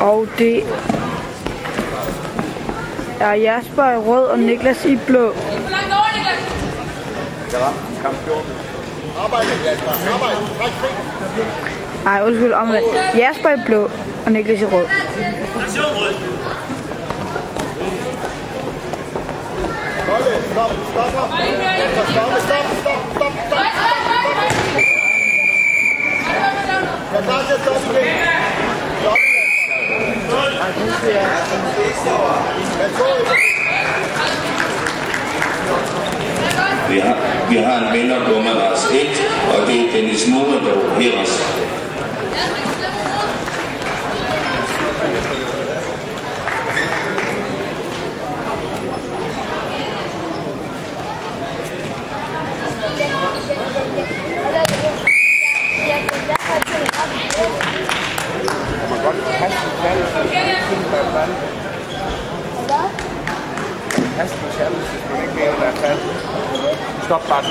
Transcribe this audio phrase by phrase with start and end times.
[0.00, 0.64] Og det
[3.20, 5.34] er Jasper i rød og Niklas i blå.
[12.04, 12.86] Nej, undskyld, omvendt.
[13.18, 13.90] Jasper i blå
[14.26, 14.86] og Niklas i rød.
[20.52, 21.28] Stop, stop, stop.
[22.02, 23.66] Stop, stop, stop, stop, stop.
[27.12, 28.28] Jeg er klar til at stoppe igen.
[29.00, 29.16] Stop.
[30.66, 30.84] Værsgo.
[36.90, 37.16] Vi har,
[37.50, 39.06] vi har en vinder på Madras 1,
[39.54, 41.32] og det er Dennis Mumadov Heras.
[60.66, 61.28] Merhaba.
[64.18, 64.88] Hast du mich ehrlich,
[65.60, 65.96] der
[67.04, 67.48] Stopp, warte.